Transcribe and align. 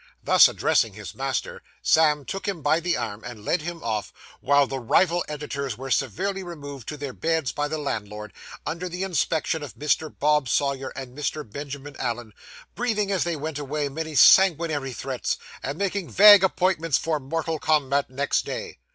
Thus 0.23 0.47
addressing 0.47 0.93
his 0.93 1.13
master, 1.13 1.61
Sam 1.83 2.25
took 2.25 2.47
him 2.47 2.63
by 2.63 2.79
the 2.79 2.97
arm, 2.97 3.23
and 3.23 3.45
led 3.45 3.61
him 3.61 3.83
off, 3.83 4.11
while 4.39 4.65
the 4.65 4.79
rival 4.79 5.23
editors 5.27 5.77
were 5.77 5.91
severally 5.91 6.41
removed 6.41 6.87
to 6.87 6.97
their 6.97 7.13
beds 7.13 7.51
by 7.51 7.67
the 7.67 7.77
landlord, 7.77 8.33
under 8.65 8.89
the 8.89 9.03
inspection 9.03 9.61
of 9.61 9.75
Mr. 9.75 10.11
Bob 10.17 10.49
Sawyer 10.49 10.89
and 10.95 11.15
Mr. 11.15 11.47
Benjamin 11.47 11.95
Allen; 11.97 12.33
breathing, 12.73 13.11
as 13.11 13.23
they 13.23 13.35
went 13.35 13.59
away, 13.59 13.89
many 13.89 14.15
sanguinary 14.15 14.91
threats, 14.93 15.37
and 15.61 15.77
making 15.77 16.09
vague 16.09 16.43
appointments 16.43 16.97
for 16.97 17.19
mortal 17.19 17.59
combat 17.59 18.09
next 18.09 18.43
day. 18.43 18.79